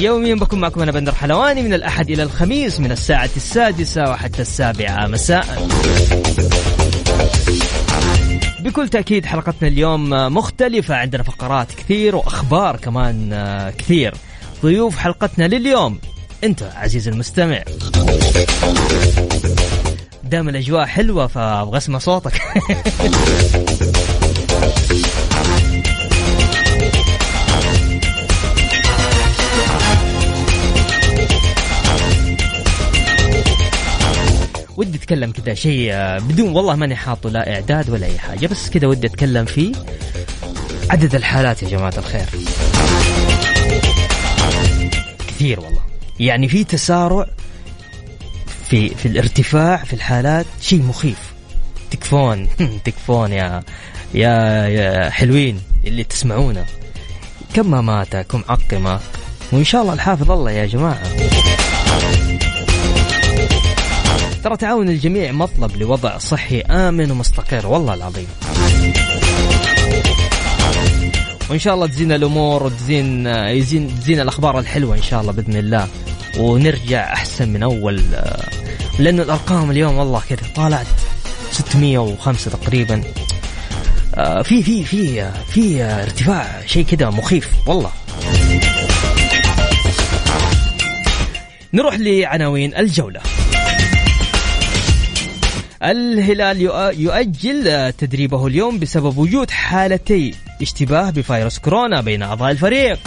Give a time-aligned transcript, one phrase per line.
[0.00, 5.06] يوميا بكون معكم أنا بندر حلواني من الأحد إلى الخميس من الساعة السادسة وحتى السابعة
[5.06, 5.68] مساء.
[8.60, 13.30] بكل تأكيد حلقتنا اليوم مختلفة عندنا فقرات كثير وأخبار كمان
[13.78, 14.14] كثير.
[14.62, 15.98] ضيوف حلقتنا لليوم
[16.44, 17.62] أنت عزيزي المستمع.
[20.24, 22.42] دام الأجواء حلوة فأبغى أسمع صوتك.
[35.06, 38.86] أتكلم كذا شيء آه، بدون والله ماني حاطه لا إعداد ولا أي حاجة بس كذا
[38.86, 39.72] ودي أتكلم فيه
[40.90, 42.26] عدد الحالات يا جماعة الخير.
[45.28, 45.80] كثير والله.
[46.20, 47.26] يعني في تسارع
[48.68, 51.18] في في الارتفاع في الحالات شيء مخيف.
[51.90, 52.48] تكفون
[52.84, 53.62] تكفون يا
[54.14, 56.64] يا يا حلوين اللي تسمعونا
[57.54, 59.00] كم ما مات كم عقمة.
[59.52, 61.02] وإن شاء الله الحافظ الله يا جماعة.
[64.46, 68.26] ترى تعاون الجميع مطلب لوضع صحي آمن ومستقر والله العظيم.
[71.50, 75.88] وإن شاء الله تزين الأمور وتزين يزين تزين الأخبار الحلوة إن شاء الله بإذن الله.
[76.38, 78.02] ونرجع أحسن من أول
[78.98, 80.86] لأن الأرقام اليوم والله كذا طالعت
[81.52, 83.02] 605 تقريبا.
[84.14, 87.90] آه، في في في في ارتفاع شيء كذا مخيف والله.
[91.72, 93.20] نروح لعناوين الجولة.
[95.86, 96.60] الهلال
[97.00, 102.98] يؤجل تدريبه اليوم بسبب وجود حالتي اشتباه بفيروس كورونا بين أعضاء الفريق.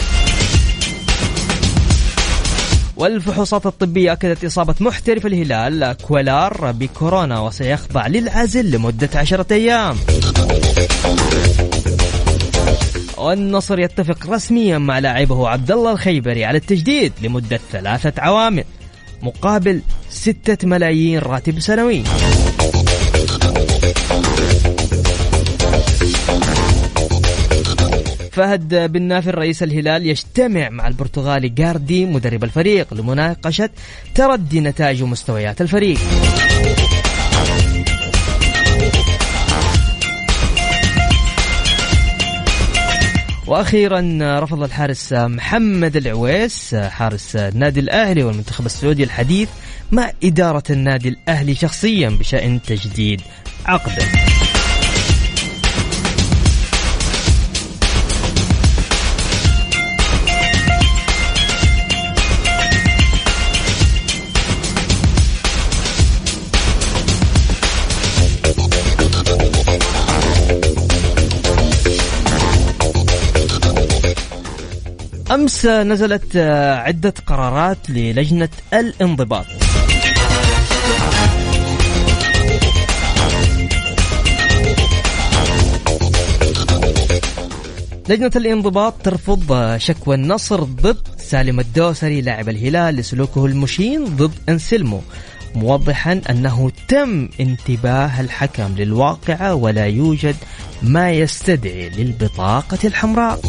[2.96, 9.96] والفحوصات الطبية أكدت إصابة محترف الهلال كويلار بكورونا وسيخضع للعزل لمدة عشرة أيام.
[13.18, 18.64] والنصر يتفق رسميا مع لاعبه عبد الله الخيبري على التجديد لمدة ثلاثة عوامل
[19.22, 22.02] مقابل ستة ملايين راتب سنوي.
[28.32, 33.70] فهد بن نافر رئيس الهلال يجتمع مع البرتغالي جاردي مدرب الفريق لمناقشة
[34.14, 35.98] تردي نتائج ومستويات الفريق.
[43.46, 44.00] وأخيرا
[44.40, 49.48] رفض الحارس محمد العويس حارس النادي الأهلي والمنتخب السعودي الحديث
[49.92, 53.20] مع إدارة النادي الأهلي شخصيا بشأن تجديد
[53.66, 54.06] عقده.
[75.30, 76.36] أمس نزلت
[76.86, 79.46] عدة قرارات للجنة الانضباط.
[88.10, 95.00] لجنة الانضباط ترفض شكوى النصر ضد سالم الدوسري لاعب الهلال لسلوكه المشين ضد أنسلمو
[95.54, 100.36] موضحا أنه تم انتباه الحكم للواقعة ولا يوجد
[100.82, 103.40] ما يستدعي للبطاقة الحمراء.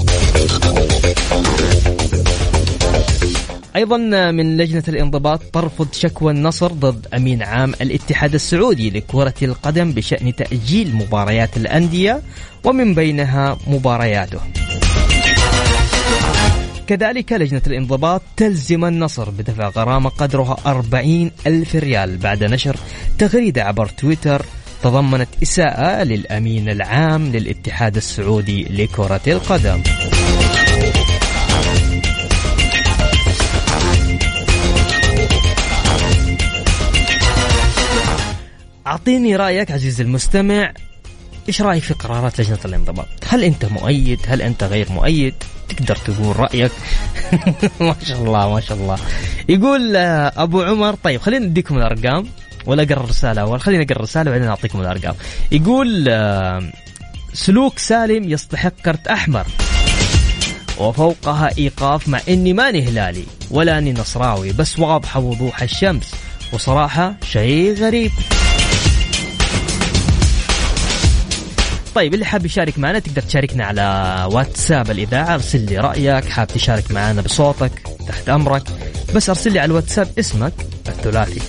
[3.75, 3.97] أيضا
[4.31, 10.95] من لجنة الانضباط ترفض شكوى النصر ضد أمين عام الاتحاد السعودي لكرة القدم بشأن تأجيل
[10.95, 12.21] مباريات الأندية
[12.63, 14.39] ومن بينها مبارياته.
[16.87, 22.75] كذلك لجنة الانضباط تلزم النصر بدفع غرامة قدرها 40 ألف ريال بعد نشر
[23.17, 24.45] تغريدة عبر تويتر
[24.83, 29.81] تضمنت إساءة للأمين العام للاتحاد السعودي لكرة القدم.
[38.87, 40.73] أعطيني رأيك عزيزي المستمع
[41.51, 45.33] إيش رأيك في قرارات لجنة الانضباط؟ هل أنت مؤيد؟ هل أنت غير مؤيد؟
[45.69, 46.71] تقدر تقول رأيك
[47.79, 48.97] ما شاء الله ما شاء الله
[49.49, 52.27] يقول آه، أبو عمر طيب خلينا نديكم الأرقام
[52.65, 55.15] ولا أقرأ الرسالة أول خلينا نقرا الرسالة وبعدين أعطيكم الأرقام
[55.51, 56.71] يقول آه،
[57.33, 59.47] سلوك سالم يستحق كرت أحمر
[60.77, 66.11] وفوقها إيقاف مع إني ماني هلالي ولا إني نصراوي بس واضحة وضوح الشمس
[66.53, 68.11] وصراحة شيء غريب
[71.95, 75.33] طيب اللي حاب يشارك معنا تقدر تشاركنا على واتساب الإذاعة.
[75.33, 76.25] أرسل لي رأيك.
[76.25, 77.71] حاب تشارك معنا بصوتك
[78.07, 78.63] تحت أمرك.
[79.15, 80.53] بس أرسل لي على الواتساب اسمك
[80.87, 81.41] الثلاثي.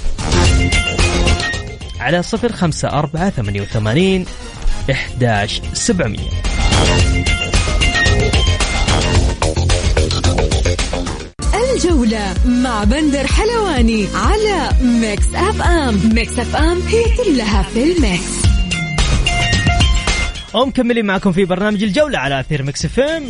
[2.01, 4.27] على صفر خمسة أربعة ثمانية وثمانين
[4.91, 6.29] إحداش سبعمية.
[11.75, 16.15] الجولة مع بندر حلواني على Mix FM.
[16.15, 18.52] Mix FM هي كلها في ال mix.
[20.55, 23.25] ومكملين معكم في برنامج الجولة على أثير Mix FM.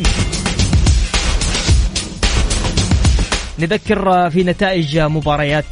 [3.58, 5.64] نذكر في نتائج مباريات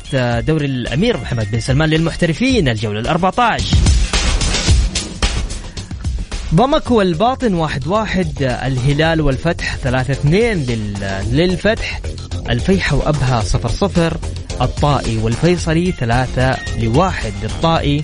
[0.46, 3.76] دوري الأمير محمد بن سلمان للمحترفين الجولة الأربعة عشر
[6.54, 10.66] ضمك والباطن واحد واحد الهلال والفتح ثلاثة اثنين
[11.32, 12.00] للفتح
[12.50, 14.16] الفيحة وأبها صفر صفر
[14.60, 18.02] الطائي والفيصلي ثلاثة لواحد للطائي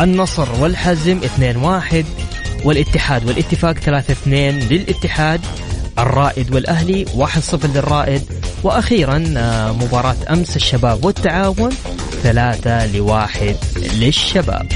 [0.00, 2.04] النصر والحزم اثنين واحد
[2.64, 5.40] والاتحاد والاتفاق 3 2 للاتحاد
[5.98, 8.22] الرائد والأهلي 1-0 للرائد.
[8.62, 11.70] وأخيرا آه، مباراة أمس الشباب والتعاون
[12.22, 14.66] 3 لواحد للشباب.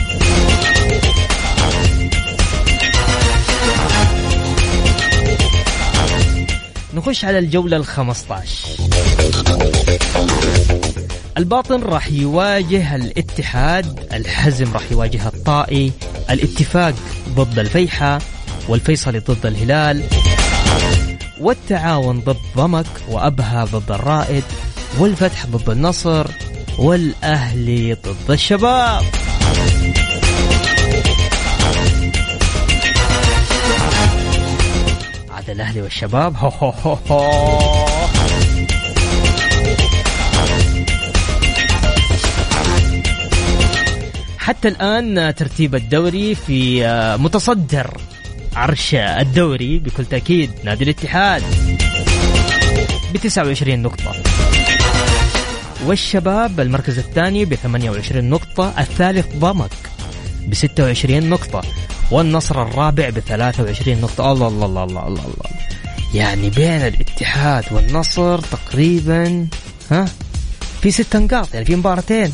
[6.95, 8.69] نخش على الجولة الخمسة عشر
[11.39, 15.93] الباطن راح يواجه الاتحاد الحزم راح يواجه الطائي
[16.31, 16.95] الاتفاق
[17.29, 18.19] ضد الفيحة
[18.69, 20.03] والفيصلي ضد الهلال
[21.41, 24.45] والتعاون ضد ضمك وأبها ضد الرائد
[24.99, 26.27] والفتح ضد النصر
[26.79, 29.03] والأهلي ضد الشباب
[35.31, 37.76] عاد الأهلي والشباب هو هو هو هو.
[44.47, 48.01] حتى الآن ترتيب الدوري في آه، متصدر
[48.57, 50.51] عرش الدوري بكل تأكيد.
[50.65, 51.43] نادي الاتحاد.
[53.15, 54.13] ب 29 نقطة.
[55.87, 58.75] والشباب المركز الثاني ب 28 نقطة.
[58.79, 59.71] الثالث ضمك
[60.47, 61.63] ب 26 نقطة.
[62.11, 64.33] والنصر الرابع ب 23 نقطة.
[64.33, 65.51] الله الله الله الله الله, الله.
[66.15, 69.47] يعني بين الاتحاد والنصر تقريبا
[69.91, 70.05] ها
[70.83, 71.55] في ست نقاط.
[71.55, 72.33] يعني في مباراتين.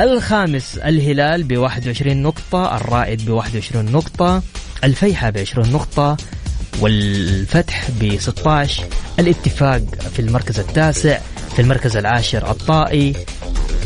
[0.00, 4.42] الخامس الهلال ب 21 نقطة الرائد ب 21 نقطة
[4.84, 6.16] الفيحة ب 20 نقطة
[6.80, 8.84] والفتح ب 16
[9.18, 9.82] الاتفاق
[10.14, 11.18] في المركز التاسع
[11.56, 13.12] في المركز العاشر الطائي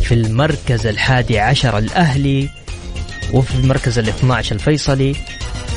[0.03, 2.49] في المركز الحادي عشر الأهلي
[3.33, 5.17] وفي المركز ال 12 الفيصلي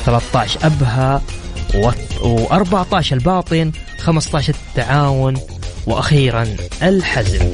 [0.04, 1.22] 13 أبها
[1.72, 5.40] و14 الباطن 15 التعاون
[5.86, 7.52] وأخيرا الحزم.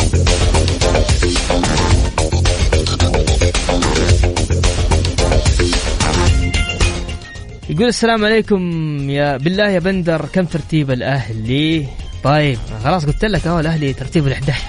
[7.73, 8.61] يقول السلام عليكم
[9.11, 11.87] يا بالله يا بندر كم ترتيب الأهلي؟
[12.25, 14.63] طيب خلاص قلت لك أهو الأهلي ترتيب ال 11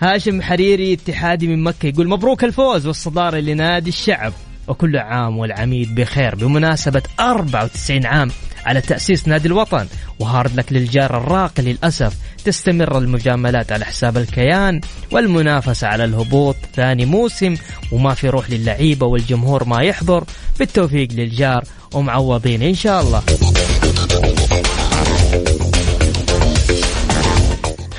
[0.02, 4.32] هاشم حريري اتحادي من مكة يقول مبروك الفوز والصدارة لنادي الشعب
[4.68, 8.30] وكل عام والعميد بخير بمناسبة 94 عام
[8.66, 9.86] على تأسيس نادي الوطن
[10.18, 14.80] وهارد لك للجار الراقي للأسف تستمر المجاملات على حساب الكيان
[15.10, 17.54] والمنافسة على الهبوط ثاني موسم
[17.92, 20.24] وما في روح للعيبة والجمهور ما يحضر.
[20.58, 23.22] بالتوفيق للجار ومعوضين إن شاء الله.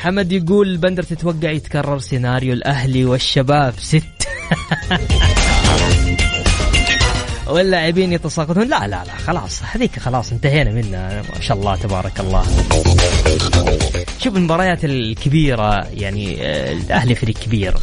[0.02, 4.04] حمد يقول بندر تتوقع يتكرر سيناريو الأهلي والشباب ست.
[7.48, 8.68] واللاعبين يتساقطون.
[8.68, 11.22] لا لا لا خلاص هذيك خلاص انتهينا منها.
[11.36, 12.46] ما شاء الله تبارك الله.
[14.20, 17.76] شوف المباريات الكبيرة يعني آه، الأهلي فريق كبير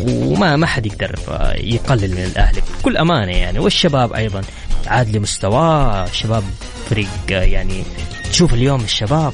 [0.00, 3.58] وما ما حد يقدر آه، يقلل من الأهلي بكل أمانة يعني.
[3.58, 4.42] والشباب أيضا
[4.86, 6.42] عاد لمستواه الشباب
[6.90, 7.82] فريق آه، يعني
[8.30, 9.32] تشوف اليوم الشباب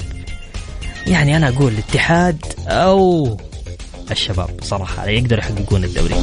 [1.06, 3.36] يعني أنا أقول الاتحاد أو
[4.10, 6.14] الشباب صراحة يقدروا يحققون الدوري.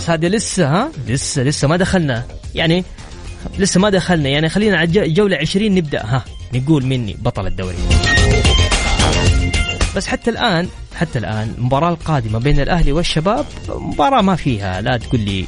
[0.00, 2.24] بس هذه لسه ها؟ لسه لسه ما دخلنا.
[2.54, 2.84] يعني
[3.58, 4.28] لسه ما دخلنا.
[4.28, 6.02] يعني خلينا على جولة 20 نبدأ.
[6.04, 7.76] ها نقول مني بطل الدوري.
[9.96, 14.80] بس حتى الآن حتى الآن المباراه القادمة بين الأهلي والشباب مباراة ما فيها.
[14.80, 15.44] لا تقول لي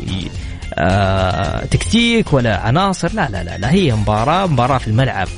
[0.75, 3.13] آه تكتيك ولا عناصر.
[3.15, 5.29] لا لا لا, لا هي مباراة مباراة في الملعب.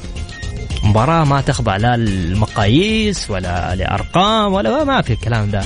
[0.85, 5.63] مباراة ما تخضع لا للمقاييس ولا لأرقام ولا ما في الكلام ده.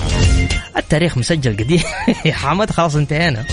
[0.76, 1.82] التاريخ مسجل قديم.
[2.26, 3.44] يا حمد خلاص انتهينا.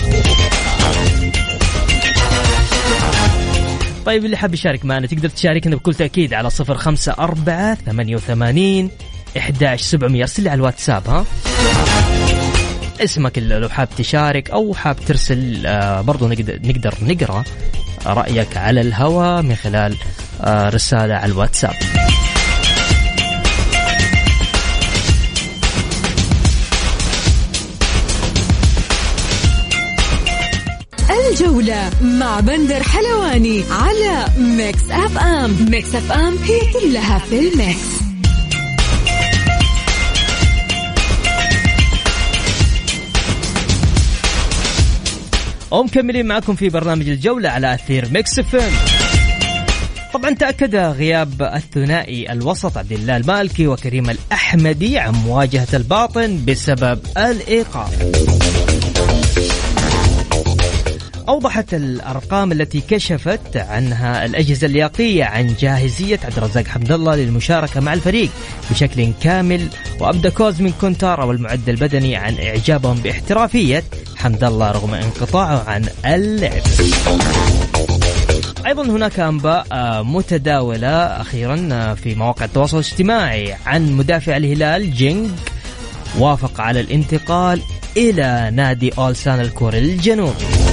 [4.06, 8.90] طيب اللي حاب يشارك معنا تقدر تشاركنا بكل تأكيد على صفر خمسة أربعة ثمانية وثمانين
[9.38, 10.22] إحداش سبعمية.
[10.22, 11.24] أرسل على الواتساب ها.
[13.00, 17.44] اسمك لو حاب تشارك أو حاب ترسل آه، برضو نقدر, نقدر نقرأ.
[18.12, 19.96] رأيك على الهواء من خلال
[20.40, 21.74] آه، رسالة على الواتساب.
[31.30, 35.56] الجولة مع بندر حلواني على Mix FM.
[35.70, 37.95] Mix FM هي كلها في ال mix.
[45.76, 48.56] ومكملين معكم في برنامج الجولة على أثير Mix F
[50.14, 58.65] طبعا تأكد غياب الثنائي الوسط عبد الله المالكي وكريم الأحمدي عن مواجهة الباطن بسبب الإيقاف.
[61.28, 67.94] أوضحت الأرقام التي كشفت عنها الأجهزة اللياقية عن جاهزية عبد الرزاق حمد الله للمشاركة مع
[67.94, 68.30] الفريق
[68.70, 69.68] بشكل كامل
[70.00, 73.84] وأبدى كوزمين كونترا والمعد البدني عن إعجابهم باحترافية
[74.16, 76.62] حمد الله رغم انقطاعه عن اللعب.
[78.66, 79.66] أيضا هناك أنباء
[80.02, 85.30] متداولة أخيرا في مواقع التواصل الاجتماعي عن مدافع الهلال جينج
[86.18, 87.60] وافق على الانتقال
[87.96, 90.65] إلى نادي أولسان الكوري الجنوبي.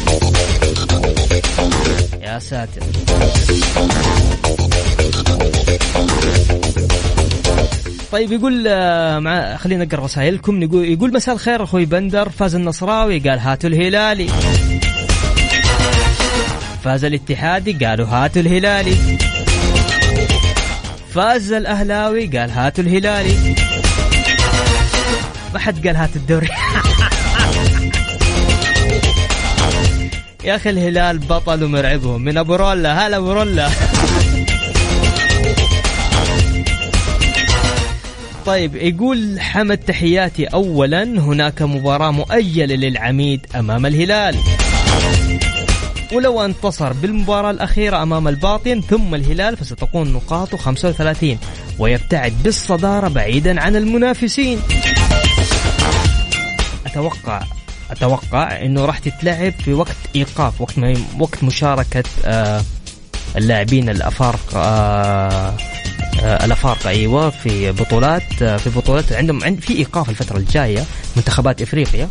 [2.21, 2.81] يا ساتر.
[8.12, 10.63] طيب يقول آه، مع خلينا نقرأ رسائلكم.
[10.63, 13.19] يقول يقول مساء الخير أخوي بندر فاز النصراوي.
[13.19, 14.29] قال هاتوا الهلالي.
[16.83, 19.17] فاز الاتحادي قالوا هاتوا الهلالي.
[21.13, 23.55] فاز الأهلاوي قال هاتوا الهلالي.
[25.53, 26.47] ما حد قال هات الدوري.
[30.43, 32.21] يا أخي الهلال بطل ومرعبهم.
[32.21, 33.07] من أبو رولا.
[33.07, 33.69] هلا أبو رولا.
[38.45, 40.45] طيب يقول حمد تحياتي.
[40.45, 44.38] اولا هناك مباراة مؤجله للعميد أمام الهلال.
[46.13, 51.38] ولو انتصر بالمباراة الأخيرة أمام الباطن ثم الهلال فستكون نقاطه 35
[51.79, 54.59] ويبتعد بالصدارة بعيدا عن المنافسين.
[56.85, 57.41] أتوقع
[57.93, 62.62] أتوقع أنه راح تتلعب في وقت إيقاف وقت ما وقت مشاركة آه
[63.38, 65.53] اللاعبين الأفارقة آه
[66.23, 70.83] آه الأفارقة أيوه في بطولات في بطولات عندهم عند في إيقاف الفترة الجاية
[71.15, 72.09] منتخبات إفريقيا.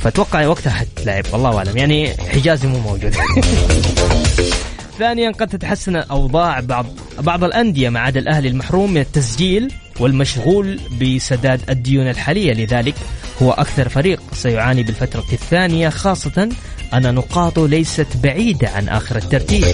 [0.00, 1.76] فأتوقع وقتها حتلعب والله أعلم.
[1.76, 3.14] يعني حجازي مو موجود.
[4.98, 6.86] ثانيا قد تتحسن اوضاع بعض
[7.20, 12.52] بعض الأندية ما عدا الأهلي المحروم من التسجيل والمشغول بسداد الديون الحالية.
[12.52, 12.94] لذلك
[13.42, 16.48] هو أكثر فريق سيعاني بالفترة الثانية خاصة
[16.94, 19.64] أن نقاطه ليست بعيدة عن آخر الترتيب.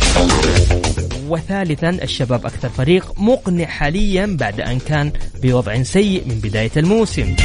[1.28, 5.12] وثالثا الشباب أكثر فريق مقنع حاليا بعد أن كان
[5.42, 7.36] بوضع سيء من بداية الموسم.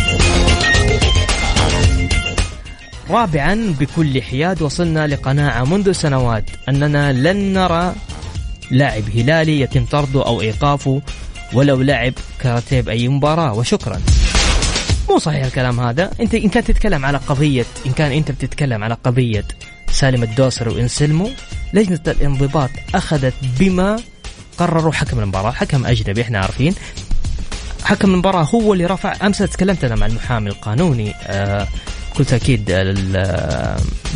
[3.09, 7.95] رابعا بكل حياد وصلنا لقناعة منذ سنوات أننا لن نرى
[8.71, 11.01] لاعب هلالي يتم طرده أو إيقافه
[11.53, 13.53] ولو لعب كاراتيه بأي مباراة.
[13.53, 14.01] وشكرا.
[15.09, 16.11] مو صحيح الكلام هذا.
[16.21, 19.45] انت إن كان تتكلم على قضيه إن كان انت بتتكلم على قضية
[19.91, 21.29] سالم الدوسري وانسلمو
[21.73, 23.99] لجنة الانضباط أخذت بما
[24.57, 26.75] قرروا حكم المباراة حكم أجنبي إحنا عارفين.
[27.83, 31.67] حكم المباراة هو اللي رفع أمس تكلمت أنا مع المحامي القانوني آه
[32.11, 32.69] بكل تاكيد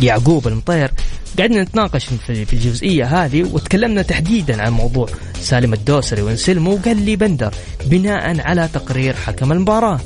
[0.02, 0.92] يعقوب المطير.
[1.40, 5.08] قعدنا نتناقش في الجزئية هذه وتكلمنا تحديدا عن موضوع
[5.42, 7.54] سالم الدوسري وانسلمو وقال لي بندر
[7.86, 10.00] بناء على تقرير حكم المباراة.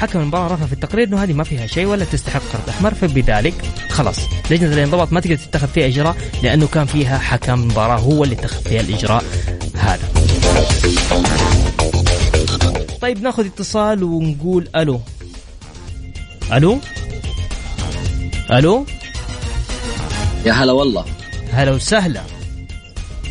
[0.00, 3.54] حكم المباراة رفع في التقرير إنه هذه ما فيها شيء ولا تستحق كرت أحمر فبذلك
[3.90, 4.18] خلاص.
[4.50, 8.62] لجنة الانضباط ما تقدر تتخذ فيها إجراء لأنه كان فيها حكم مباراة هو اللي اتخذ
[8.62, 9.24] فيها الإجراء
[9.74, 10.08] هذا.
[13.00, 15.00] طيب ناخذ اتصال ونقول ألو.
[16.52, 16.78] ألو؟
[18.50, 18.86] ألو؟
[20.46, 21.04] يا هلا والله.
[21.52, 22.22] هلا وسهلا.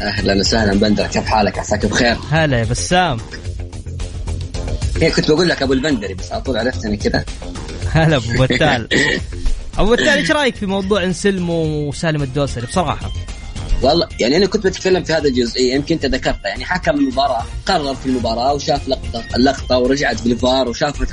[0.02, 3.18] أهلا وسهلا بندر كيف حالك؟ عساك بخير؟ هلا يا بسام.
[5.08, 7.26] كنت بقول لك أبو البندري بس على طول عرفتني كذا.
[7.92, 8.88] هلا أبو بتال.
[9.78, 13.12] أبو بتال إيش رأيك في موضوع انسلم وسالم الدوسري؟ بصراحة.
[13.82, 17.96] والله يعني أنا كنت بتكلم في هذا الجزئيه يمكن أنت ذكرتها يعني حكم المباراة قرر
[17.96, 21.08] في المباراة وشاف لقطة اللقطة ورجعت بالفار وشافت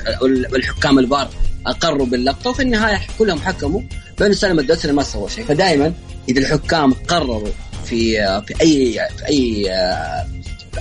[0.55, 1.29] الحكام الفار
[1.67, 3.81] أقروا باللقطة وفي النهاية كلهم حكموا
[4.19, 5.45] بين سالم الدوسري ما سوى شيء.
[5.45, 5.93] فدائما
[6.29, 7.49] إذا الحكام قرروا
[7.85, 8.13] في
[8.47, 9.71] في أي في أي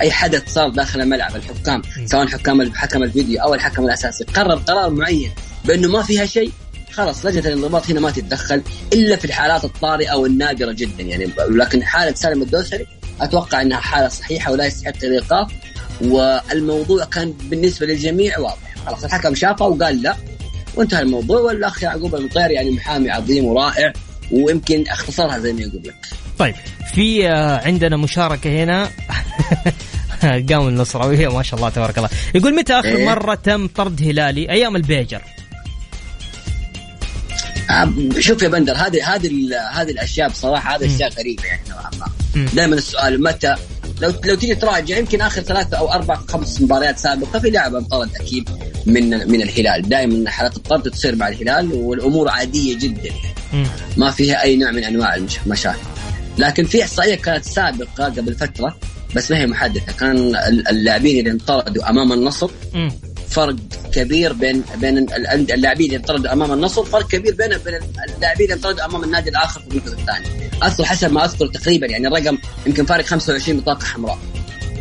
[0.02, 4.90] أي حدث صار داخل الملعب الحكام سواء حكام حكم الفيديو أو الحكم الأساسي قرر قرار
[4.90, 5.32] معين
[5.66, 6.52] بأنه ما فيها شيء
[6.96, 8.62] خلاص لجنة الانضباط هنا ما تتدخل
[8.94, 11.04] إلا في الحالات الطارئة والنادرة جدا.
[11.04, 12.88] يعني لكن حالة سالم الدوسري
[13.22, 15.52] أتوقع إنها حالة صحيحة ولا يستحق الإيقاف
[16.02, 18.76] والموضوع كان بالنسبة للجميع واضح.
[18.86, 20.16] خلاص الحكم شافه وقال لا
[20.76, 21.40] وانتهى الموضوع.
[21.40, 23.94] والأخ يعقوب المطير يعني محامي عظيم ورائع
[24.32, 25.96] ويمكن اختصرها زي ما يقول لك.
[26.40, 26.56] طيب
[26.94, 28.90] في آه، عندنا مشاركة هنا.
[30.50, 32.10] قام النصراوية ما شاء الله تبارك الله.
[32.36, 35.22] يقول متى آخر إيه؟ مرة تم طرد هلالي؟ أيام البيجر.
[38.20, 39.32] شوف يا بندر هذه هذه
[39.72, 42.46] هذه الأشياء بصراحة هذه أشياء غريبة يعني نوعا ما.
[42.54, 43.56] دائما السؤال متى؟
[44.02, 48.16] لو لو تيجي تراجع يمكن آخر ثلاثة أو أربع خمس مباريات سابقة في لاعب انطرد
[48.16, 48.50] أكيد
[48.86, 49.90] من من الهلال.
[49.90, 53.10] دائما حالات الطرد تصير مع الهلال والأمور عادية جدا.
[53.98, 55.95] ما فيها أي نوع من أنواع المشاكل.
[56.38, 58.78] لكن في إحصائية كانت سابقة قبل فترة
[59.16, 59.92] بس ما هي محدثة.
[59.94, 60.36] كان
[60.70, 62.50] اللاعبين اللي انطردوا أمام النصر
[63.30, 63.56] فرق
[63.94, 64.98] كبير بين بين
[65.52, 67.80] اللاعبين اللي انطردوا أمام النصر فرق كبير بين بين
[68.16, 70.28] اللاعبين اللي انطردوا أمام النادي الآخر في المركز الثاني
[70.64, 74.18] اذكر حسب ما أذكر تقريبا يعني الرقم يمكن فارق 25 بطاقة حمراء.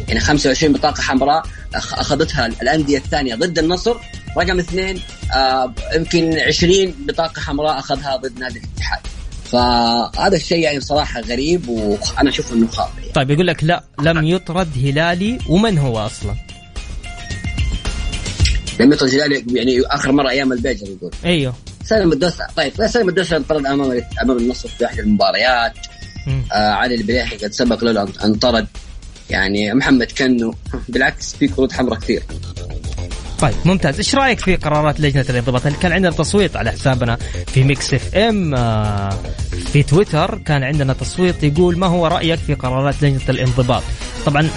[0.09, 1.43] يعني 25 بطاقة حمراء
[1.75, 3.97] أخذتها الأندية الثانية ضد النصر.
[4.39, 5.01] رقم اثنين
[5.35, 9.01] آه يمكن 20 بطاقة حمراء أخذها ضد نادي الاتحاد.
[9.45, 13.13] فهذا الشيء يعني بصراحة غريب وأنا أشوف إنه خاطئ يعني.
[13.13, 16.35] طيب يقول لك لا لم يطرد هلالي ومن هو أصلا؟
[18.81, 21.11] لم يطرد هلالي يعني آخر مرة أيام البيجر يقول.
[21.25, 21.55] أيوه.
[21.85, 25.75] سالم الدوسة طيب سالم الدوسة انطرد أمام أمام النصر في احد المباريات.
[26.53, 28.67] آه علي البليحي قد سبق له انطرد.
[29.31, 30.55] يعني محمد كنو
[30.89, 32.23] بالعكس في كروت حمراء كثير.
[33.41, 33.97] طيب ممتاز.
[33.97, 39.19] إيش رأيك في قرارات لجنة الانضباط؟ كان عندنا تصويت على حسابنا في Mix FM؟ آه،
[39.73, 43.83] في تويتر كان عندنا تصويت يقول ما هو رأيك في قرارات لجنة الانضباط؟
[44.27, 44.49] طبعا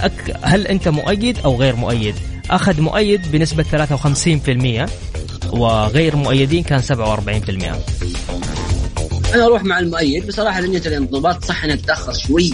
[0.41, 2.15] هل أنت مؤيد أو غير مؤيد؟
[2.49, 4.89] أخذ مؤيد بنسبة 53%
[5.51, 6.87] وغير مؤيدين كان 47%
[9.33, 10.27] أنا أروح مع المؤيد.
[10.27, 12.53] بصراحة لجنة الانضباط صح أنها تتأخر شوي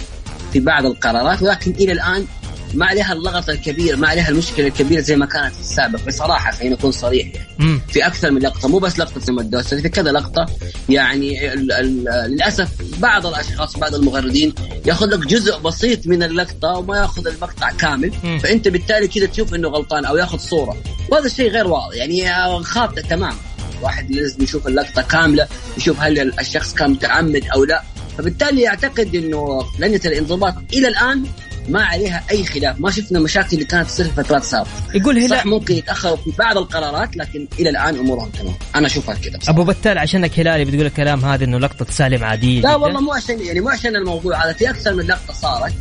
[0.52, 2.26] في بعض القرارات ولكن إلى الآن
[2.74, 6.74] ما عليها اللغط الكبير ما عليها المشكلة الكبيرة زي ما كانت في السابق بصراحة خلينا
[6.74, 7.80] نكون صريح يعني.
[7.88, 10.46] في أكثر من لقطة مو بس لقطة سم الدوسري في كذا لقطة.
[10.88, 14.54] يعني ال ال للأسف بعض الأشخاص بعض المغردين
[14.86, 18.12] يأخذ لك جزء بسيط من اللقطة وما يأخذ المقطع كامل.
[18.24, 18.38] مم.
[18.38, 20.76] فأنت بالتالي كذا تشوف إنه غلطان أو يأخذ صورة.
[21.10, 23.36] وهذا الشيء غير واضح يعني خاطئ تماما.
[23.82, 27.82] واحد لازم يشوف اللقطة كاملة يشوف هل الشخص كان متعمد أو لا.
[28.18, 31.24] فبالتالي أعتقد إنه لجنه الانضباط إلى الآن.
[31.68, 32.80] ما عليها أي خلاف.
[32.80, 34.70] ما شفنا مشاكل اللي كانت تصير في فترات سابقة.
[34.94, 38.54] يقول هلا صح ممكن يتاخروا في بعض القرارات لكن إلى الآن أمورهم تمام.
[38.76, 42.76] أنا أشوفها كذا أبو بتال عشانك هلالي بتقول الكلام هذا إنه لقطة سالم عادية لا
[42.76, 45.74] والله مو عشان يعني مو عشان الموضوع هذا في أكثر من لقطة صارت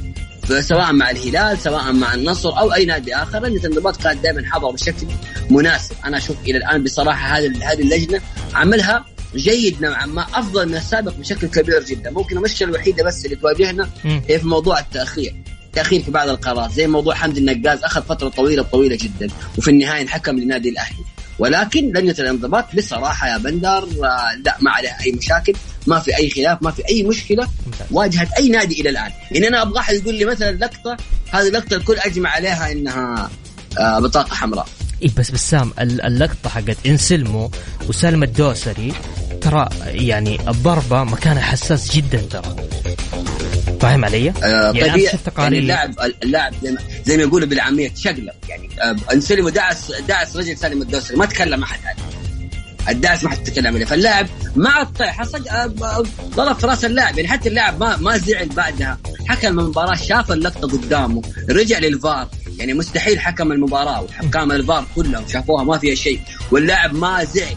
[0.60, 4.72] سواء مع الهلال سواء مع النصر أو أي نادي آخر لجنه الانضباط كانت دائما حاضرة
[4.72, 5.08] بشكل
[5.50, 5.96] مناسب.
[6.06, 8.22] أنا أشوف إلى الآن بصراحة هذه هذه اللجنة
[8.54, 12.12] عملها جيد نوعا ما أفضل من السابق بشكل كبير جدا.
[12.12, 15.36] ممكن المشكلة الوحيدة بس اللي تواجهنا هي في موضوع التأخير.
[15.74, 20.02] تاخير في بعض القرارات زي موضوع حمد النقاز أخذ فترة طويلة طويلة جدا وفي النهاية
[20.02, 21.04] انحكم لنادي الأهلي.
[21.40, 23.84] ولكن لجنه الانضباط بصراحة يا بندر.
[23.84, 25.54] آه، لا ما عليها أي مشاكل
[25.88, 27.48] ما في أي خلاف ما في أي مشكلة.
[27.92, 29.12] واجهت أي نادي إلى الآن.
[29.32, 30.98] يعني أنا أبغى احد يقول لي مثلا لقطة
[31.32, 33.30] هذه لقطه الكل أجمع عليها إنها
[33.80, 34.68] آه، بطاقة حمراء.
[35.04, 37.52] اي بس بسام اللقطة حقت إنسلمو
[37.90, 38.94] وسلمى الدوسري
[39.42, 42.56] ترى يعني الضربة مكانها حساس جدا ترى.
[43.84, 48.70] فاهم علي؟ آه يعني, يعني اللاعب اللاعب زي ما, زي ما يقولوا بالعامية تشقلب يعني
[48.82, 51.18] آه انسلم ودعس دعس رجل سالم الدوسري.
[51.18, 52.14] ما تكلم أحد عليه
[52.90, 53.86] الدعس ما حد تكلم عليه.
[53.86, 55.66] فاللاعب مع الطيحه آه،
[56.36, 57.18] ضرب في رأس اللاعب.
[57.18, 59.00] يعني حتى اللاعب ما ما زعل بعدها.
[59.28, 62.28] حكم المباراة شاف اللقطة قدامه رجع للفار.
[62.58, 66.20] يعني مستحيل حكم المباراة وحكام الفار كلهم شافوها ما فيها شيء.
[66.52, 67.56] واللاعب ما زعل.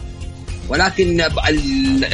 [0.69, 1.21] ولكن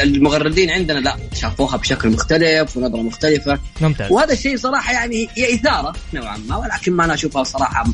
[0.03, 3.59] المغردين عندنا لا شافوها بشكل مختلف ونظرة مختلفة.
[3.81, 4.11] ممتاز.
[4.11, 7.85] وهذا الشيء صراحة يعني هي إثارة نوعا ما ولكن ما أنا أشوفها صراحة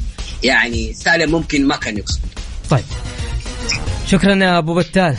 [0.44, 2.20] يعني سالم ممكن ما كان يقصد.
[2.70, 2.84] طيب.
[4.08, 5.18] شكرا يا أبو بتال.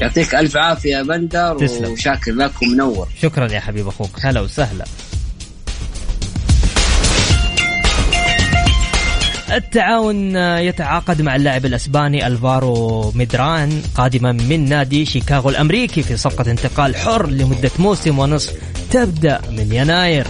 [0.00, 1.92] يعطيك ألف عافية يا بندر تسلم.
[1.92, 3.08] وشاكر لك ومنور.
[3.22, 4.10] شكرا يا حبيب أخوك.
[4.22, 4.84] هلا وسهلا.
[9.52, 16.96] التعاون يتعاقد مع اللاعب الأسباني ألفارو ميدران قادما من نادي شيكاغو الأمريكي في صفقة انتقال
[16.96, 18.52] حر لمدة موسم ونصف
[18.90, 20.26] تبدأ من يناير.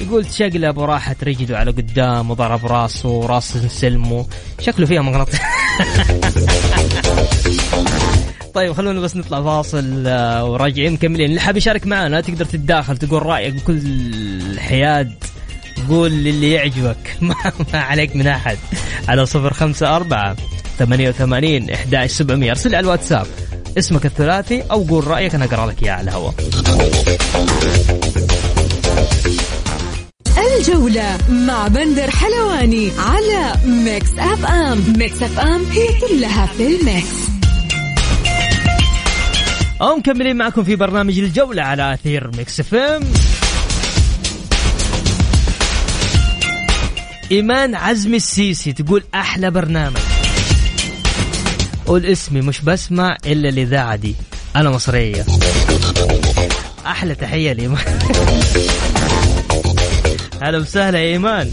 [0.00, 4.26] يقول تشقلب وراحت رجله على قدام وضرب راسه وراس سلمه.
[4.60, 5.40] شكله فيها مغناطيس.
[8.54, 11.30] طيب خلونا بس نطلع فاصل آه، وراجعين مكملين.
[11.30, 15.12] اللي حاب يشارك معنا تقدر تتداخل تقول رأيك بكل حياد
[15.88, 17.16] قول اللي يعجبك.
[17.20, 17.34] ما,
[17.72, 18.58] ما عليك من أحد.
[19.08, 20.36] على صفر خمسة أربعة
[20.78, 22.50] ثمانية وثمانين إحدى سبعمية.
[22.50, 23.26] أرسل على الواتساب
[23.78, 26.34] اسمك الثلاثي أو قول رأيك أنا أقرأ لك إياه على الهواء.
[30.58, 34.92] الجولة مع بندر حلواني على Mix FM.
[34.98, 37.31] Mix FM هي كلها في ال mix.
[39.82, 43.02] ومكملين معكم في برنامج الجولة على أثير Mix FM.
[47.30, 50.00] إيمان عزمي السيسي تقول أحلى برنامج.
[51.86, 54.14] قول اسمي مش بسمع إلا الإذاعة دي
[54.56, 55.26] أنا مصرية.
[56.86, 57.98] أحلى تحية لإيمان.
[60.42, 61.52] هلا وسهلا يا إيمان.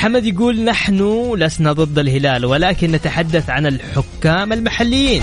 [0.00, 5.22] حمد يقول نحن لسنا ضد الهلال ولكن نتحدث عن الحكام المحليين.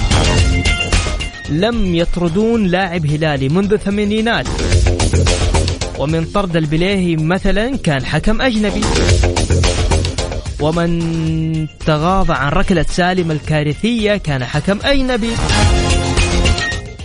[1.49, 4.47] لم يطردون لاعب هلالي منذ الثمانينات
[5.99, 8.81] ومن طرد البليهي مثلا كان حكم أجنبي.
[10.59, 15.31] ومن تغاضى عن ركلة سالم الكارثية كان حكم أجنبي.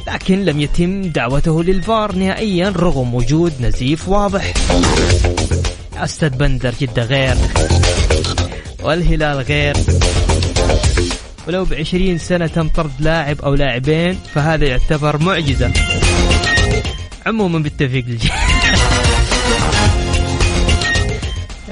[0.07, 4.53] لكن لم يتم دعوته للفار نهائيا رغم وجود نزيف واضح.
[6.03, 7.37] أستاذ بندر جدة غير.
[8.83, 9.77] والهلال غير.
[11.49, 15.73] ولو بعشرين سنة تم طرد لاعب أو لاعبين فهذا يعتبر معجزة.
[17.27, 18.35] عموما بالتوفيق للجميع.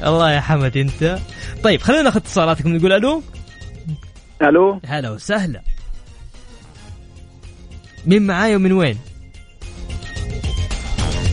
[0.07, 1.19] الله يا حمد أنت.
[1.63, 2.75] طيب خلينا ناخذ اتصالاتكم.
[2.75, 3.23] نقول ألو؟
[4.41, 5.61] ألو؟ هلا وسهلا.
[8.05, 8.97] مين معاي ومن وين؟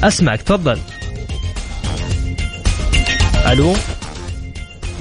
[0.05, 0.81] أسمعك تفضل.
[3.53, 3.75] ألو؟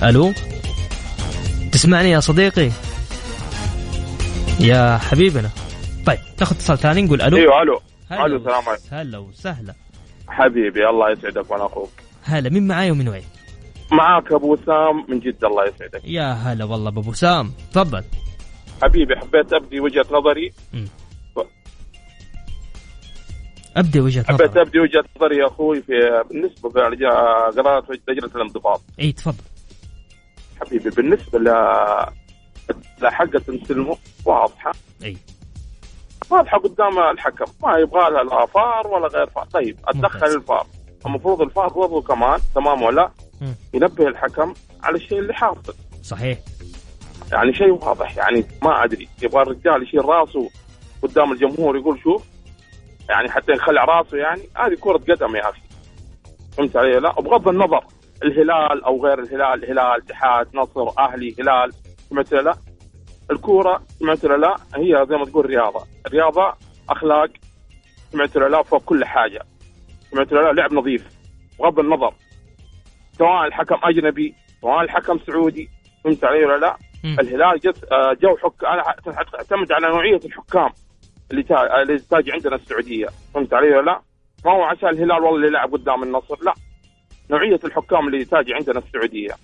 [0.04, 0.34] ألو؟
[1.72, 2.72] تسمعني يا صديقي.
[4.60, 5.50] يا حبيبنا.
[6.06, 7.38] طيب ناخذ اتصال ثاني نقول ألو.
[7.38, 7.82] أيوه ألو.
[8.12, 8.84] ألو السلام عليكم.
[8.92, 9.74] هلا وسهلا.
[10.28, 11.92] حبيبي الله يسعدك وأنا أخوك.
[12.24, 13.24] هلا مين معاي ومن وين؟
[13.92, 16.02] معاك أبو وسام من جدة الله يسعدك.
[16.04, 17.54] يا هلا والله بأبو سام.
[17.74, 18.04] تفضل.
[18.84, 20.54] حبيبي حبيت أبدي وجهة نظري.
[23.78, 28.82] ابدا وجهة حبيت نظر أبدي وجهة نظري يا أخوي في بالنسبة لقراءه لجنة الانضباط.
[29.00, 29.44] إي تفضل.
[30.62, 31.50] حبيبي بالنسبة ل
[33.02, 34.72] لحقة سلمو واضحة.
[35.04, 35.18] إي.
[36.30, 37.46] واضحة قدام الحكم.
[37.64, 39.46] ما يبغى لها لا فار ولا غير فار.
[39.46, 40.28] طيب أتدخل.
[40.28, 40.68] الفار.
[41.06, 43.12] المفروض الفار برضه كمان تمام ولا؟
[43.42, 43.56] مم.
[43.74, 45.76] ينبه الحكم على الشيء اللي حاصل.
[46.04, 46.40] صحيح.
[47.32, 49.08] يعني شيء واضح يعني ما أدري.
[49.22, 50.50] يبغى الرجال يشيل راسه
[51.04, 52.24] قدام الجمهور يقول شوف
[53.10, 55.62] يعني حتى يخلع راسه يعني هذه كرة قدم يا أخي.
[56.58, 57.84] فهمت علي؟ لا بغض النظر
[58.24, 61.74] الهلال أو غير الهلال هلال اتحاد نصر أهلي هلال
[62.10, 62.56] سمعت لا؟
[63.32, 65.84] الكورة سمعت لا؟ هي زي ما تقول رياضة.
[66.08, 66.54] الرياضه
[66.90, 67.30] أخلاق
[68.12, 69.42] سمعت لا؟ فوق كل حاجة.
[70.12, 71.08] سمعت لا؟ لعب نظيف.
[71.60, 72.14] بغض النظر.
[73.18, 75.70] سواء الحكم أجنبي سواء الحكم سعودي
[76.04, 76.78] فهمت علي ولا لا.
[77.06, 78.84] الهلال آه، جو حك أنا
[79.36, 80.70] اعتمد على نوعية الحكام.
[82.10, 83.08] تاجي عندنا السعودية.
[83.34, 84.02] فهمت علي ولا لا؟
[84.46, 86.38] ما هو عشان الهلال والله اللي لعب قدام النصر.
[86.44, 86.54] لا.
[87.30, 89.36] نوعية الحكام اللي تاجي عندنا السعودية.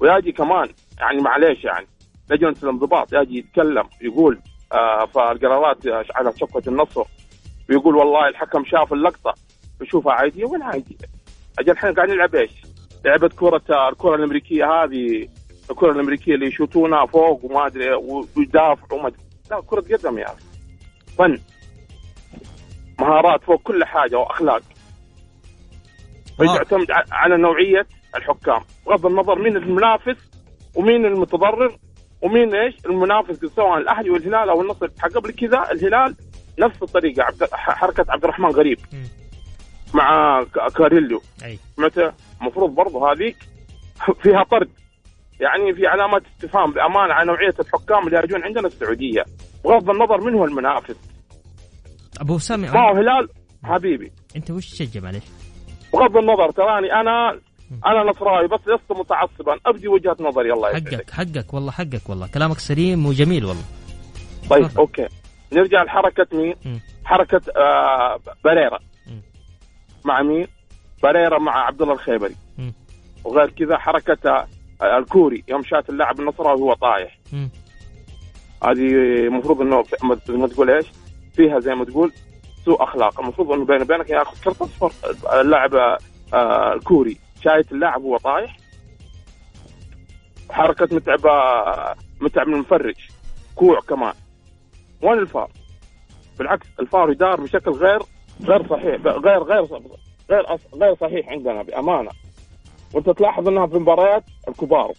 [0.00, 1.86] ويجي كمان يعني معليش يعني
[2.30, 4.40] لجنه الانضباط يجي يتكلم يقول
[4.72, 7.04] آه فالقرارات آه، على شقه النصر.
[7.70, 9.34] ويقول والله الحكم شاف اللقطة.
[9.80, 10.96] بيشوفها عادية وين عادية؟
[11.58, 12.50] أجل الحين قاعدين نلعب إيش؟
[13.04, 15.28] لعبة كرة آه، الكرة الأمريكية هذه.
[15.70, 17.94] الكرة الأمريكية اللي يشوتونها فوق وما أدري
[18.36, 19.20] ويدافعوا وما أدري.
[19.50, 20.55] لا كرة قدم يا أخي.
[21.18, 21.38] فن
[23.00, 24.62] مهارات فوق كل حاجة وأخلاق.
[26.38, 28.60] ويعتمد ع- على نوعية الحكام.
[28.86, 30.16] بغض النظر مين المنافس
[30.74, 31.76] ومين المتضرر
[32.22, 34.86] ومين إيش المنافس سواء الأهلي والهلال أو النصر.
[34.86, 36.16] قبل كذا الهلال
[36.58, 38.78] نفس الطريقة عبد حركة عبد الرحمن غريب.
[39.94, 41.58] مع ك- كاريلو أي.
[41.78, 43.36] متى؟ المفروض برضه هذيك
[44.22, 44.70] فيها طرد.
[45.40, 49.24] يعني في علامات استفهام بأمانة على نوعية الحكام اللي يجون عندنا السعودية.
[49.64, 50.96] بغض النظر من هو المنافس
[52.20, 53.28] أبو سام ما هو هلال
[53.64, 55.24] حبيبي أنت وش تشجع معلش؟
[55.92, 57.40] بغض النظر تراني أنا
[57.86, 62.26] أنا نصراوي بس لست متعصبا أبدي وجهة نظري الله يسعدك حقك حقك والله حقك والله
[62.26, 63.62] كلامك سليم وجميل والله
[64.50, 64.78] طيب تفضل.
[64.80, 65.06] أوكي
[65.52, 66.80] نرجع لحركة مين؟ مم.
[67.04, 69.22] حركة آه بريرا مم.
[70.04, 70.46] مع مين؟
[71.02, 72.72] بريرا مع عبد الله الخيبري مم.
[73.24, 74.46] وغير كذا حركة
[74.82, 77.18] آه، الكوري يوم شات اللاعب النصراوي وهو طايح.
[78.64, 78.90] هذه
[79.26, 79.84] المفروض إنه
[80.28, 80.86] ما تقول إيش؟
[81.34, 82.12] فيها زي ما تقول
[82.64, 83.20] سوء أخلاق.
[83.20, 84.92] المفروض إنه بيني وبينك ياخذ كرت أصفر.
[85.40, 85.74] اللاعب
[86.34, 87.16] آه، الكوري.
[87.44, 88.56] شايت اللاعب وهو طايح؟
[90.50, 92.94] حركة متعب آه، متعب المفرج.
[93.54, 94.12] كوع كمان.
[95.02, 95.50] وين الفار؟
[96.38, 98.02] بالعكس الفار يدار بشكل غير
[98.44, 99.00] غير صحيح.
[99.06, 99.64] غير غير
[100.30, 102.10] غير غير صحيح عندنا بأمانة.
[102.94, 104.92] وأنت تلاحظ إنها في مباريات الكبار.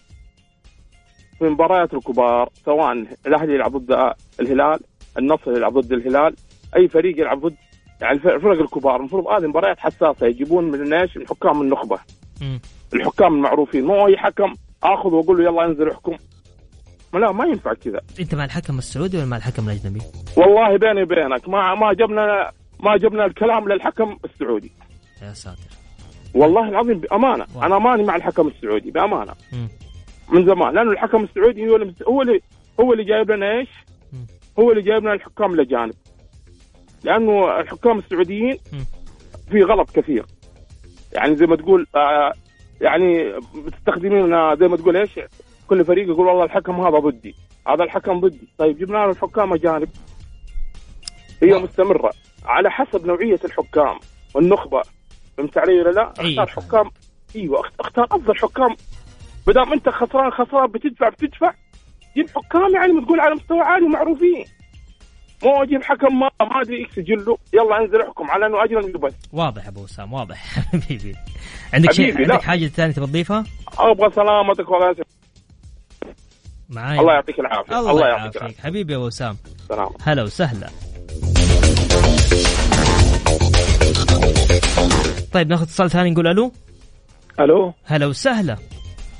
[1.39, 4.79] في مباريات الكبار سواء الأهلي يلعب ضد الهلال
[5.17, 6.35] النصر يلعب ضد الهلال
[6.75, 7.55] أي فريق يلعب ضد
[8.01, 11.99] يعني الف- الفرق الكبار المفروض هذه مباريات حساسة يجيبون من إيش؟ من حكام النخبة
[12.41, 12.59] مم.
[12.93, 16.15] الحكام المعروفين مو أي حكم آخذ وأقول له يلا انزل احكم
[17.13, 20.01] لا ما ينفع كذا أنت مع الحكم السعودي ولا مع الحكم الأجنبي؟
[20.37, 24.71] والله بيني وبينك ما ما جبنا ما جبنا الكلام للحكم السعودي
[25.21, 25.59] يا ساتر
[26.35, 27.63] والله العظيم بأمانة واو.
[27.65, 29.67] أنا ماني مع الحكم السعودي بأمانة مم.
[30.29, 32.39] من زمان لأنه الحكم السعودي هو اللي هو اللي
[32.79, 33.69] هو اللي جايب لنا إيش؟
[34.59, 35.93] هو اللي جايب لنا الحكام الاجانب
[37.03, 38.57] لأنه الحكام السعوديين.
[39.51, 40.25] في غلط كثير
[41.13, 42.33] يعني زي ما تقول آه
[42.81, 45.19] يعني مستخدمين آه، زي ما تقول إيش؟
[45.67, 47.35] كل فريق يقول والله الحكم هذا ضدي
[47.67, 49.89] هذا الحكم ضدي طيب جبنا له الحكام اجانب
[51.43, 51.59] هي واو.
[51.61, 52.11] مستمرة
[52.45, 53.99] على حسب نوعية الحكام
[54.35, 54.81] والنخبه
[55.37, 56.43] فهمت علي ولا لا؟ أيوة.
[56.43, 56.91] أختار حكام
[57.35, 58.75] إيوه أخت- أختار أفضل حكام
[59.47, 61.53] ما دام انت خسران خسران بتدفع بتدفع.
[62.15, 64.45] جيب حكام يعني ما تقول على مستوى عالي معروفين
[65.43, 69.13] مو أجيب حكم ما ما أدري إكس جله يلا انزل احكم على إنه أجل بس
[69.33, 70.37] واضح أبو وسام واضح.
[70.73, 71.15] حبيبي.
[71.73, 72.17] عندك شيء.
[72.17, 73.43] عندك حاجة ثانية تبغى تضيفها؟
[73.79, 75.03] أبغى سلامتك وغاسل
[76.69, 77.79] معاي الله يعطيك العافية.
[77.79, 78.59] الله يعافيك.
[78.59, 79.89] حبيبي يا أبو وسام سلام.
[80.03, 80.67] هلا وسهلا.
[85.33, 86.51] طيب ناخذ اتصال ثاني نقول ألو؟
[87.39, 88.57] ألو؟ هلا وسهلا.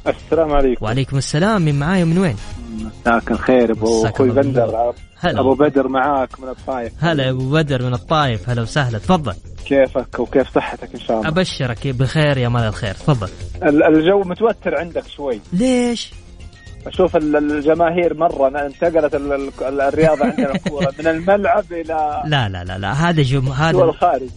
[0.08, 0.86] السلام عليكم.
[0.86, 1.62] وعليكم السلام.
[1.62, 2.36] من معاي من وين؟
[2.80, 4.94] مساك الخير أبو أخوي بندر.
[5.20, 5.40] هلا.
[5.40, 6.94] أبو بدر معاك من الطايف.
[7.00, 8.50] هلا أبو بدر من الطايف.
[8.50, 8.98] هلا وسهلا.
[8.98, 9.34] تفضل.
[9.66, 12.94] كيفك وكيف صحتك إن شاء الله؟ أبشرك بخير يا مال الخير.
[12.94, 13.28] تفضل.
[13.64, 15.40] ال- الجو متوتر عندك شوي.
[15.54, 16.12] ليش؟
[16.88, 22.64] أشوف ال- الجماهير مرة انتقلت ال- ال- الرياضة عندنا الكوره من الملعب إلى لا لا
[22.64, 22.92] لا لا.
[22.94, 23.48] هذا جم...
[23.48, 23.92] هذا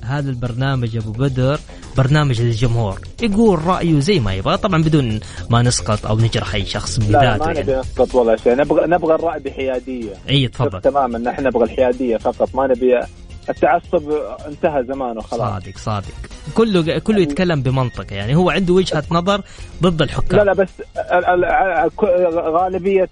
[0.04, 1.58] هذا البرنامج أبو بدر.
[1.96, 6.98] برنامج للجمهور يقول رأيه زي ما يبغى طبعا بدون ما نسقط أو نجرح أي شخص
[6.98, 7.80] من لا ذاته ما نبي يعني.
[7.80, 8.56] نسقط ولا شيء.
[8.56, 10.12] نبغى نبغى الرأي بحيادية.
[10.28, 10.80] إي تفضل.
[10.80, 12.54] تماما نحن نبغى الحيادية فقط.
[12.54, 13.00] ما نبي
[13.50, 14.12] التعصب
[14.46, 15.40] انتهى زمانه خلاص.
[15.50, 16.12] صادق صادق.
[16.54, 19.42] كله كله يتكلم بمنطق يعني هو عنده وجهة نظر
[19.82, 20.38] ضد الحكام.
[20.38, 20.68] لا لا بس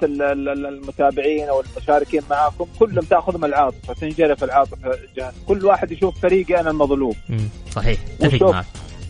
[0.03, 4.77] ال- المتابعين أو المشاركين معاكم كلهم تأخذهم العاطفة تنجرف العاطفة
[5.17, 7.15] جهة كل واحد يشوف فريقي أنا المظلوم.
[7.71, 7.99] صحيح.
[8.23, 8.65] اتفق معك.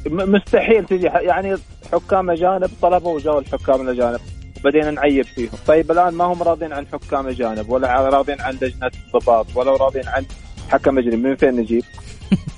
[0.07, 1.57] مستحيل تجي يعني
[1.93, 4.21] حكام أجانب طلبوا وجاوا الحكام الأجانب
[4.65, 5.51] بدينا نعيب فيهم.
[5.67, 10.09] طيب الآن ما هم راضين عن حكام أجانب ولا راضين عن لجنة الضباط ولا راضين
[10.09, 10.25] عن
[10.69, 11.85] حكم أجنبي من فين نجيب؟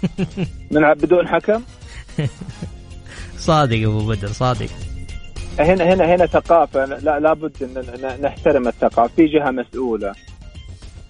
[0.70, 1.62] من ع- بدون حكم؟
[3.38, 4.68] صادق أبو بدر صادق.
[5.58, 6.84] هنا هنا هنا ثقافة.
[6.84, 9.10] لا لابد ان نحترم الثقافة.
[9.16, 10.12] في جهة مسؤولة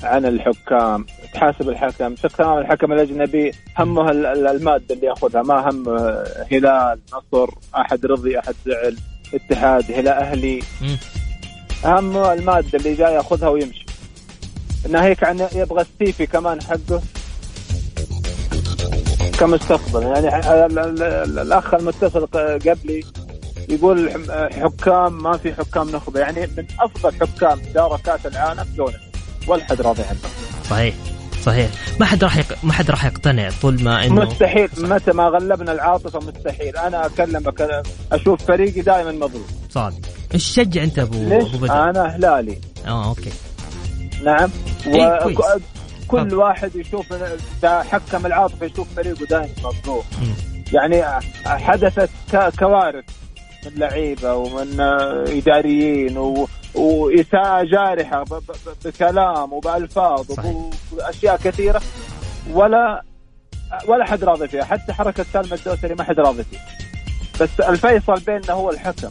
[0.03, 2.15] عن الحكام تحاسب الحكم.
[2.15, 5.43] تقام الحكم الأجنبي؟ همه ال- ال- المادة اللي يأخذها.
[5.43, 5.89] ما هم
[6.53, 8.97] هلال نصر أحد رضي أحد زعل
[9.35, 10.61] اتحاد هلال أهلي.
[10.83, 10.97] مم.
[11.85, 13.87] همه المادة اللي جاي يأخذها ويمشي.
[14.89, 17.03] ناهيك عن يبغى السيفي كمان حقه.
[19.39, 20.03] كمستقبل.
[20.03, 22.27] يعني ح- ال- ال- ال- الأخ المتصل
[22.67, 23.05] قبلي
[23.69, 24.11] يقول
[24.63, 26.21] حكام ما في حكام نخبة.
[26.21, 28.93] يعني من أفضل حكام دار كأس العالم دون
[29.47, 30.19] ولا حد راضي عنه.
[30.71, 30.95] صحيح.
[31.45, 31.71] صحيح.
[32.01, 32.47] ما حد راح يق...
[32.63, 34.69] ما حد راح يقتنع طول ما انه مستحيل.
[34.79, 36.77] متى ما غلبنا العاطفة مستحيل.
[36.77, 39.97] أنا اكلمك أشوف فريقي دائما مظلوم صادق.
[40.35, 43.31] إيش تشجع أنت ابو ليش؟ أبو بدر؟ أنا هلالي آه أوكي.
[44.25, 44.51] نعم
[44.87, 45.63] إيه، كويس.
[46.09, 46.35] كل تفضل.
[46.35, 47.07] واحد يشوف
[47.65, 50.03] حكم العاطفه يشوف فريقه دائما مظلوم.
[50.73, 51.05] يعني
[51.47, 52.11] حدثت
[52.59, 53.05] كوارث
[53.67, 56.49] من لعيبة ومن آه، إداريين و...
[56.75, 58.35] وإساءة جارحة ب...
[58.35, 58.43] ب...
[58.85, 60.27] بكلام وبألفاظ.
[60.93, 61.83] وأشياء كثيرة
[62.53, 63.03] ولا
[63.87, 66.67] ولا حد راضي فيها حتى حركة سالم الدوسري ما حد راضي فيها
[67.41, 69.09] بس الفيصل بيننا هو الحكم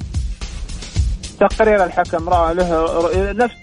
[1.39, 3.55] تقرير الحكم رأى له نفس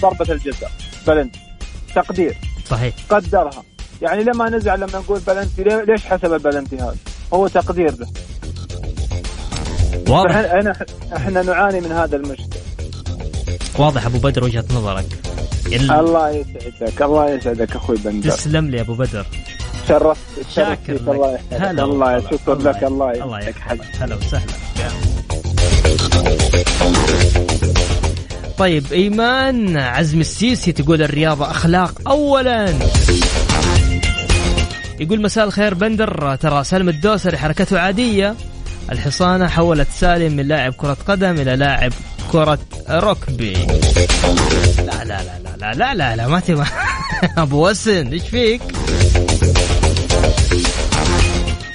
[0.00, 0.70] ضربة الجزاء
[1.06, 1.40] بلنتي.
[1.94, 2.38] تقدير.
[2.70, 2.94] صحيح.
[3.10, 3.62] قدرها.
[4.02, 6.96] يعني لما نزعل لما نقول بلنتي ليش حسب البلنتي هذا؟
[7.34, 8.06] هو تقدير له
[10.08, 10.36] واضح.
[10.36, 12.58] إحنا إحنا نعاني من هذا المشكل.
[13.78, 15.06] واضح أبو بدر وجهة نظرك.
[15.66, 15.90] ال...
[15.90, 18.30] الله يسعدك الله يسعدك أخوي بندر.
[18.30, 19.26] تسلم لي أبو بدر.
[19.88, 20.20] شرفت
[20.54, 21.40] شاكر الله لك.
[21.52, 21.62] يسعدك.
[21.62, 22.30] هلا الله.
[22.30, 23.56] شكرا لك الله الله يسعدك.
[23.56, 24.52] يحفظك هلا وسهلا.
[28.58, 32.74] طيب إيمان عزم السيسي تقول الرياضه أخلاق اولا.
[35.00, 38.34] يقول مساء الخير بندر ترى سالم الدوسري حركته عادية.
[38.92, 41.92] الحصانة حولت سالم من لاعب كرة قدم إلى لاعب
[42.32, 42.58] كرة
[42.90, 43.52] ركبي.
[44.78, 46.66] لا لا لا لا لا لا لا ما تبغى.
[47.38, 48.62] أبو وسن إيش فيك؟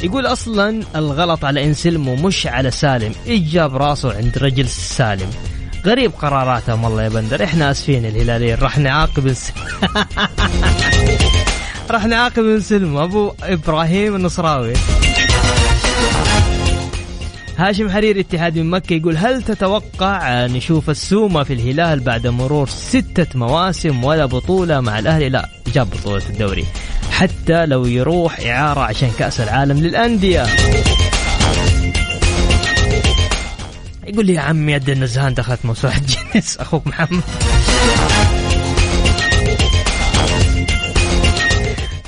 [0.04, 3.14] يقول أصلا الغلط على انسلمو مش على سالم.
[3.28, 5.30] إيش جاب راسه عند رجل سالم؟
[5.86, 7.44] غريب قراراتهم والله يا بندر.
[7.44, 8.58] إحنا آسفين الهلاليين.
[8.58, 9.34] راح نعاقب
[11.92, 14.74] راح نعاقب انسلمو أبو إبراهيم النصراوي.
[17.58, 23.40] هاشم حرير اتحاد من مكة يقول هل تتوقع نشوف السومة في الهلال بعد مرور ستة
[23.40, 26.66] مواسم ولا بطولة مع الأهلي؟ لا جاب بطولة الدوري.
[27.20, 30.46] حتى لو يروح إعارة عشان كأس العالم للأندية.
[34.08, 36.02] يقول لي يا عمي يد النزهان دخلت موسوعة
[36.34, 37.22] جنس أخوك محمد.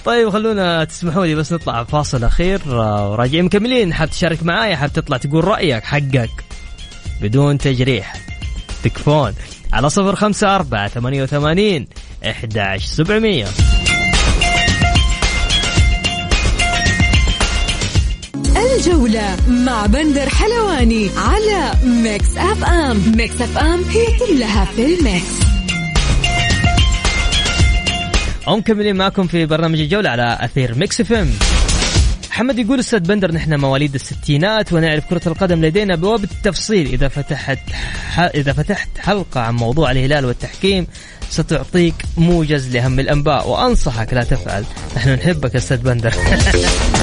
[0.05, 3.93] طيب خلونا تسمحوا لي بس نطلع فاصل اخير آه، وراجعين مكملين.
[3.93, 6.29] حاب تشارك معايا حاب تطلع تقول رأيك حقك
[7.21, 8.13] بدون تجريح.
[8.83, 9.33] تكفون
[9.73, 11.87] على صفر خمسة أربعة ثمانية وثمانين
[12.25, 13.45] إحداش سبعمية.
[18.61, 23.13] الجولة مع بندر حلواني على Mix FM.
[23.17, 25.51] Mix FM هي كلها في ال mix.
[28.47, 31.31] ومكملين معكم في برنامج الجولة على أثير Mix FM.
[32.29, 37.59] محمد يقول أستاذ بندر نحن مواليد الستينات ونعرف كرة القدم لدينا وبالتفصيل إذا فتحت
[38.17, 40.87] إذا فتحت حلقة عن موضوع الهلال والتحكيم
[41.29, 43.49] ستعطيك موجز لأهم الأنباء.
[43.49, 44.63] وأنصحك لا تفعل.
[44.95, 46.13] نحن نحبك أستاذ بندر.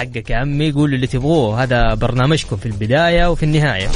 [0.00, 1.62] حقك يا عمي قولوا اللي تبغوه.
[1.62, 3.88] هذا برنامجكم في البداية وفي النهاية.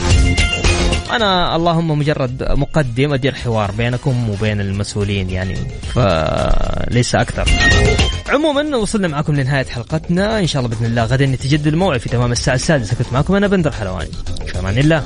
[1.10, 5.56] أنا اللهم مجرد مقدم أدير حوار بينكم وبين المسؤولين يعني
[5.94, 7.48] فليس أكثر.
[8.28, 10.38] عموما وصلنا معكم لنهاية حلقتنا.
[10.40, 12.96] إن شاء الله بإذن الله غدا نتجدد الموعد في تمام الساعة السادسة.
[12.96, 14.10] كنت معكم أنا بندر حلواني.
[14.46, 15.04] في أمان الله.